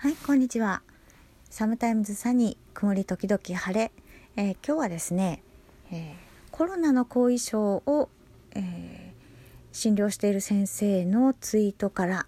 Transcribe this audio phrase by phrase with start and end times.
[0.00, 0.82] はい、こんにちは。
[1.50, 3.90] サムタイムズサニー、曇り時々晴れ。
[4.36, 5.42] えー、今日はですね、
[5.90, 6.14] えー、
[6.52, 8.08] コロナの後遺症を、
[8.54, 9.12] えー、
[9.72, 12.26] 診療している先生のツイートから、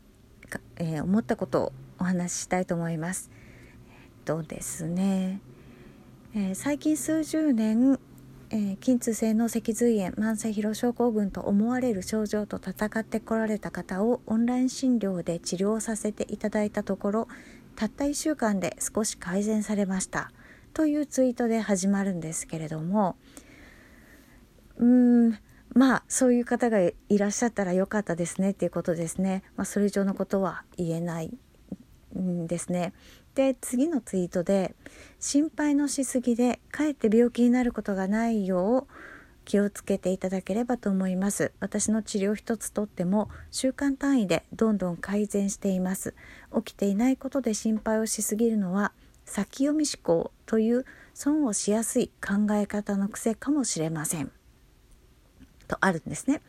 [0.79, 3.30] え思ったことをお話ししたいと思います。
[3.89, 5.41] えっとですね、
[6.34, 8.00] え最近数十年、
[8.50, 17.29] えー、筋痛性の脊髄炎慢性疲労症候群と思われる症状と闘ってこられた方をオンライン診療で治療させていただいたところ
[17.80, 20.30] たった1週間で少し改善されました
[20.75, 23.16] というツイートで始まるんですけれども
[24.76, 25.38] うーん
[25.72, 31.30] まあそういう方がいらっしゃったらよかったですねっていうことですね、まあ、それ以上のことは言えない
[32.19, 32.92] んですね。
[33.34, 34.74] で次のツイートで
[35.19, 38.92] 「心配のしすぎでかえって病気になることがないよう
[39.44, 41.53] 気をつけていただければと思います。
[41.61, 46.14] 私の治療一つとっても週間単位でどんどん改善しています。
[46.55, 48.92] 起きていないことで心配をしすぎるのは
[49.25, 54.30] 先読み思考という損をしやすい考え方の癖かもしれません。
[55.68, 56.42] とあるんですね、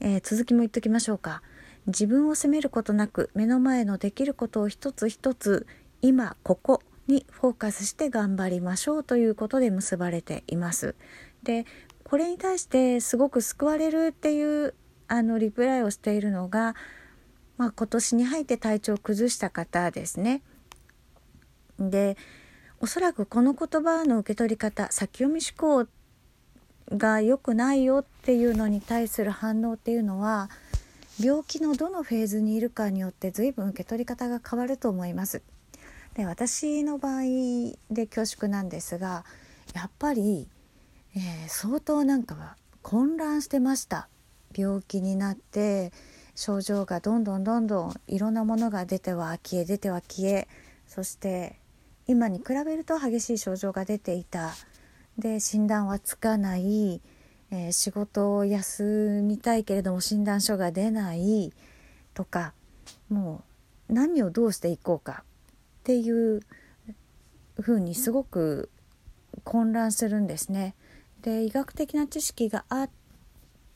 [0.00, 1.42] えー、続きも言っときましょうか。
[1.86, 5.66] 自分を責めることなく目の前のできることを一つ一つ
[6.00, 10.94] 今ここにフォーカスして頑張りましょうということで結ばれています。
[11.42, 11.66] で
[12.04, 14.74] これに対してすごく救われるっていう
[15.08, 16.74] あのリプライをしているのが、
[17.56, 20.42] まあ、今年に入って体調を崩した方ですね。
[21.78, 22.16] で
[22.80, 25.88] おそらくこの言葉の受け取り方先読み思考
[26.90, 30.50] が良くないよっていうのに対する反応っていうのは
[31.22, 35.42] 病気のどのフェーズにいるかによって随分受け取り方が変わると思います。
[36.14, 37.22] で私の場合
[37.90, 39.24] で恐縮なんですが
[39.74, 40.48] やっぱり
[41.14, 44.08] えー、相当なんかは混乱してました。
[44.56, 45.92] 病気になって
[46.34, 50.48] 症状がどんどんどんどんいろんなものが出ては消え出ては消え
[50.86, 51.58] そして
[52.06, 54.52] 今に比べると激しい症状が出ていた。
[55.18, 57.02] で診断はつかない、
[57.50, 61.52] えー、仕事を休みたいけれども診断書が出ない。
[62.14, 62.52] とか
[63.08, 63.42] も
[63.88, 65.24] う何をどうしていこうか。
[65.80, 66.40] っていう
[67.60, 68.70] ふうにすごく
[69.44, 70.74] 混乱するんですね。
[71.22, 72.90] で医学的な知識があっ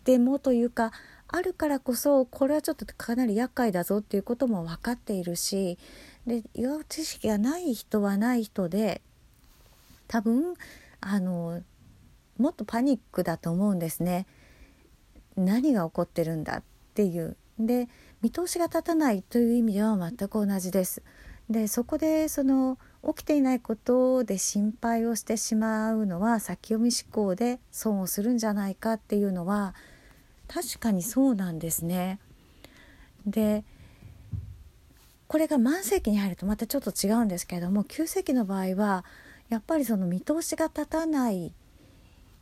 [0.05, 0.93] てもというか
[1.29, 5.79] あるからこそこれはちょっとかなり厄介だぞっていうことも分かっているし
[6.27, 9.01] で医学知識がない人はない人で
[10.09, 10.55] 多分
[11.01, 11.63] あの
[12.39, 14.27] もっとパニックだと思うんですね。
[15.37, 16.63] 何が起こってるんだっ
[16.95, 17.89] ていうで
[18.23, 21.03] 見通しが立たないという意味では全く同じです。
[21.49, 29.75] でそこでその起きていないことで心配をしてしまうのは先読み思考で損をするんじゃないかっていうのは
[30.49, 32.19] 確かにそうなんですね。
[33.27, 33.65] で
[35.29, 39.05] これが慢性期に入るとまたちょっと違うんですけれども急性期の場合は
[39.49, 41.53] やっぱりその見通しが立たない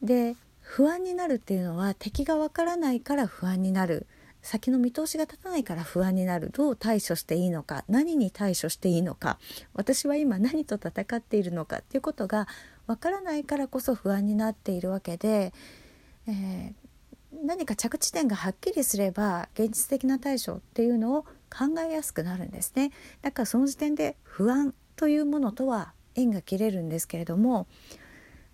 [0.03, 4.07] で不安になるっていうのは敵がわからないから不安になる
[4.45, 6.51] 先の見通しが立たないから不安になる。
[6.51, 7.83] どう対処していいのか。
[7.89, 9.39] 何に対処していいのか。
[9.73, 11.79] 私は今何と戦っているのか。
[11.79, 12.47] っていうことが
[12.87, 15.55] わからないからこそ不安になっているわけで、
[16.29, 16.75] えー、
[17.43, 22.93] 何か着地点がはっきりすれば現実的な対処っていうのを考えやすくなるんですね。
[23.23, 27.67] だからその時点で不安というものとは縁が切れるんですけれども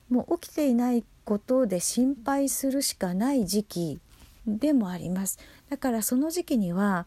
[0.08, 4.00] もう起きていないことで心配するしかない時期
[4.46, 5.38] でもあります。
[5.68, 7.06] だからその時期には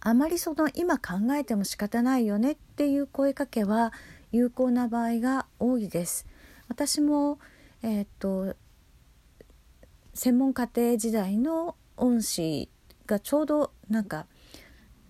[0.00, 3.92] あまりその今考えても仕方ないよねっていう声かけは
[4.30, 6.26] 有効な場合が多いです。
[6.68, 7.38] 私も
[7.82, 8.54] えー、っと
[10.14, 12.68] 専門家庭時代の恩師
[13.06, 14.26] がちょうどなんか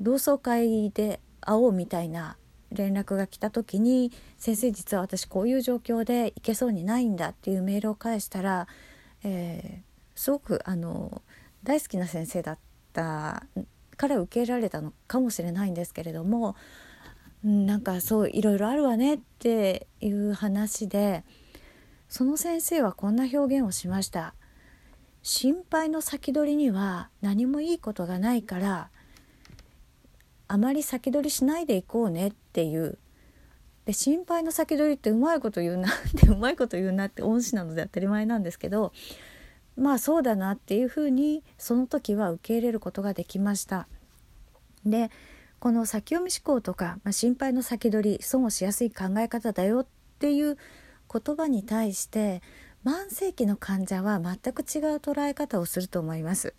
[0.00, 2.36] 同窓会で会おうみたいな
[2.70, 8.68] 連絡が来た時に「先生実は私こういう状況で行けそうにないんだ」っていうメールを返したら、
[9.24, 9.87] えー、
[10.18, 11.22] すごくあの
[11.62, 12.58] 大好きな先生だっ
[12.92, 13.44] た
[13.96, 16.56] から受け入れられたのかもしれないんですけれども
[17.44, 21.22] なんかそういろいろあるわねっていう話で
[22.08, 24.34] その先生はこんな表現をしました。
[25.22, 28.88] 心配の先取りには何もいいことがないから
[30.46, 32.98] あまり先取りしないでいこうねっていう
[33.84, 38.92] で心配の先取りってうまいこと言うなってうまいこと言うなって恩師なので当たり前なんですけど
[39.78, 43.86] まあそうだなっていうふうにその時は受け入れることができました。
[44.84, 45.10] で
[45.60, 49.86] この先読み思考とか、まあ、心配の先取り損をしやすい考え方だよっ
[50.20, 50.56] ていう
[51.12, 52.42] 言葉に対して
[52.84, 56.54] 慢性期の患者は全く違う捉え方をすると思います。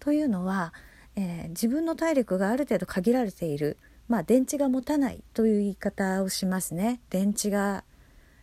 [0.00, 0.72] というのは、
[1.16, 3.76] えー、自分の体力がある程度限られている
[4.08, 7.84] まあ電池が持たないという言い方をしますね電池が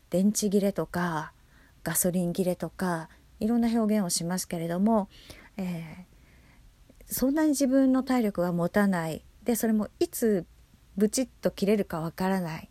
[0.10, 1.32] 電池切れとか
[1.84, 3.10] ガソリン切れとか
[3.40, 5.10] いろんな表現をしますけれども、
[5.58, 9.24] えー、そんなに自分の体力が持たない。
[9.44, 10.46] でそれもいつ
[10.98, 12.70] ブチッと切れるかわからない、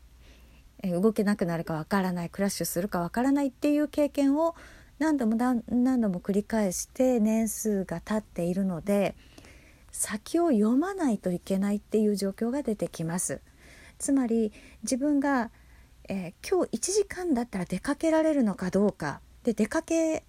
[0.82, 2.30] えー、動けなくなるかわからない。
[2.30, 4.54] クラッシュするかわからないっていう経験を
[4.98, 9.16] 何度も何度も繰り返して年数が経っているので
[9.90, 13.40] 先を読まないといけないっていう状況が出てきます。
[13.98, 14.52] つまり
[14.82, 15.50] 自分が、
[16.08, 19.20] えー、今日1時間だったら出かけられるのかどうか。
[19.44, 20.24] で出かけ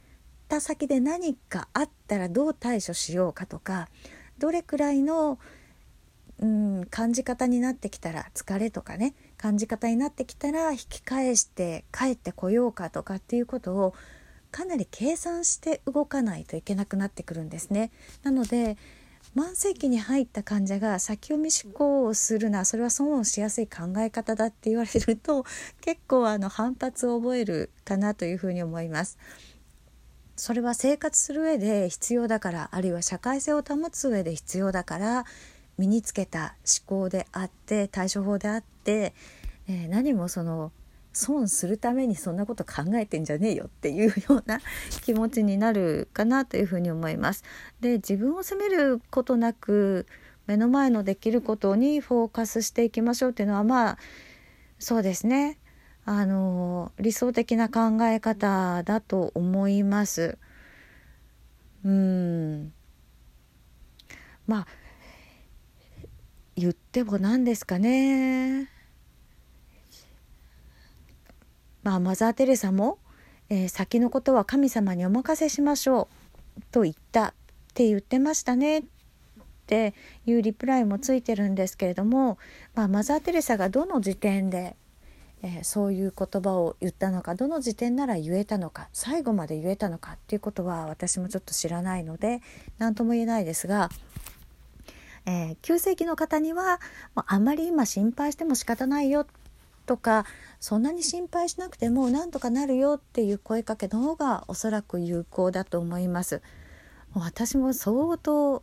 [0.48, 3.90] た先で何かあったらどう対処しようかとか
[4.38, 5.40] どれくらいの、
[6.40, 13.94] うん、感じ方になってきたら疲れとかね感じ方になってきたら引き返して帰ってこようかとかっていうことを
[14.52, 17.92] かなり計算して動かないといけなくなってくるんですね。
[18.24, 18.78] なので
[19.36, 25.44] 慢性期に入った患者が先読み思考をするなそれは損をしやすい考え方だって言われると
[25.82, 29.18] 結構あの反発を覚えるかなというふうに思います。
[30.36, 35.26] それは生活する上で必要だからあるいは社会性を保つ上で必要だから
[35.78, 39.14] 身につけた思考であって対処法であって、
[39.68, 40.72] えー、何もその
[41.14, 44.60] 損するためにそんなこと考えてんじゃねえよっていうような
[45.04, 47.44] 気持ちになるかなというふうに思います。
[47.80, 50.06] で自分を責めることなく
[50.46, 53.98] 目の前のできることにフォーカスしていきましょうっていうのはまあ
[54.78, 55.58] そうですね
[56.06, 60.38] あの理想的な考え方だと思います。
[61.84, 62.74] うん。
[64.48, 64.68] まあ
[66.56, 68.70] 言っても何ですかね。
[71.84, 72.98] まあ、マザー・テレサも、
[73.50, 76.08] えー、先のことは神様にお任せしましょ
[76.58, 77.34] うと言ったっ
[77.76, 78.80] て言ってましたね。
[78.80, 78.84] っ
[79.68, 79.94] て
[80.26, 82.38] いうリプライもついてるんですけれども、
[82.74, 84.76] まあ、マザー・テレサがどの時点で、
[85.46, 92.42] えー、そういう言葉を言ったのかどの時点なら言えたのか最後まで言えたのかっていうことは私もちょっと知らないので
[92.80, 93.90] 何とも言えないですが。
[95.28, 96.80] えー、急性期の方には、
[97.16, 99.26] まあ、あんまり今心配しても仕方ないよ
[99.88, 100.24] とか
[100.60, 106.44] そんなに心配しなくてもなんとかなるよっていう声かけの方がおそらく有効だと思います。
[107.16, 108.62] 私も相当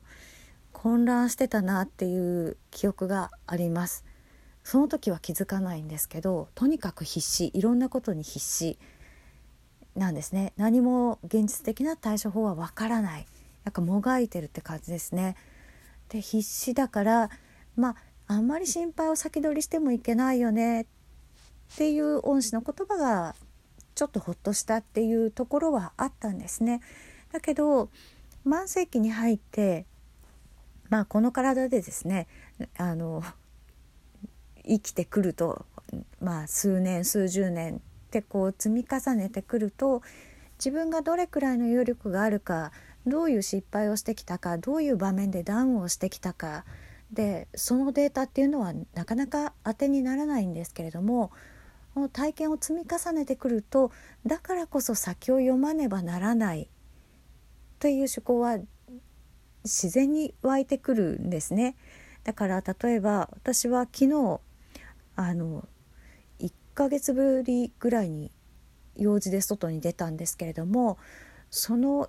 [0.73, 4.05] 混乱してたなっていう記憶があります。
[4.64, 8.78] その時は気づかないんですけどとにかく必死いろんなことに必死
[9.96, 10.52] なんですね。
[10.56, 13.26] 何も現実的な対処法はわからない。
[13.64, 15.36] なんかもがいてるって感じですね。
[16.08, 17.30] で必死だから
[17.76, 17.96] まあ
[18.28, 20.82] あんまり心配を先取りしてもいけないよね。
[20.82, 20.86] っ
[21.76, 23.34] ていう恩師の言葉が
[23.94, 26.80] ちょっとほっとしたっていうところはあったんですね。
[27.32, 27.90] だけど
[28.46, 29.86] 慢性期に入って
[30.88, 32.26] まあこの体でですね
[32.76, 33.22] あの
[34.66, 35.66] 生きてくると
[36.20, 37.78] まあ数年数十年っ
[38.10, 40.02] てこう積み重ねてくると
[40.58, 42.72] 自分がどれくらいの余力があるか
[43.06, 46.64] どういう失敗をしてきたかどういう場面でダウンをしてきたか
[47.12, 51.30] でそのデータっていうのはなかなか当てにならないんですけれども
[51.94, 53.90] この体験を積み重ねてくると
[54.24, 56.68] だからこそ先を読まねばならない
[57.80, 58.58] という思考は
[59.64, 61.76] 自然に湧いてくるんですね。
[62.24, 64.40] だから例えば私は昨日
[65.26, 65.69] あの
[66.41, 68.31] 1ヶ月ぶりぐらいに
[68.96, 70.98] 用事で外に出たんですけれども
[71.50, 72.08] その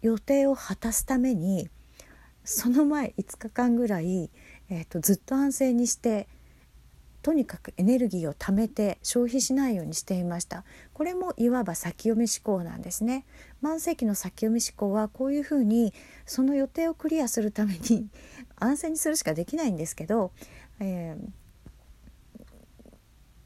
[0.00, 1.68] 予定を果たすために
[2.44, 4.30] その前5日間ぐらい、
[4.68, 6.28] えーとずっと安静にして
[7.22, 10.64] とにかくエネルギーを貯めて消費しないようにしていました。
[10.92, 13.24] これもいわば先読み思考なんですね。
[13.62, 15.94] 慢性期の先読み思考はこういうふうに
[16.26, 18.08] その予定をクリアするために
[18.56, 20.32] 安静にするしかできないんですけど、
[20.80, 21.28] えー、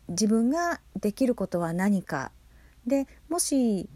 [0.08, 2.32] 自分ができることは何か
[2.86, 3.88] でもし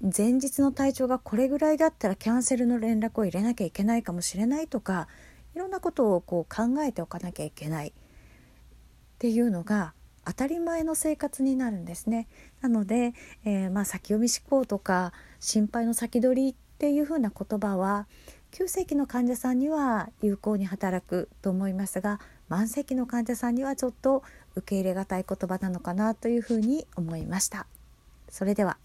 [0.00, 5.08] 前日の体調がこれぐらいだったらキャンセルの連絡を入れなきゃいけないかもしれないとか
[5.54, 7.88] いろんなことをこう考えておかなきゃいけない。
[7.88, 9.94] っていうのが
[10.26, 12.28] 当たり前の生活になるんですね。
[12.60, 13.14] なので、
[13.44, 18.06] えー、まあ、先読み思考とか心配の先取りっていうふうな言葉は
[18.50, 24.22] 急性期の患者さんには有効に働くと思いますが慢性期の患者さんにはちょっと
[24.56, 27.66] 受け入れがたい言葉なのかなというふうに思いました。
[28.28, 28.78] それでは